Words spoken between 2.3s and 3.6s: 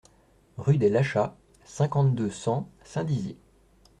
cent Saint-Dizier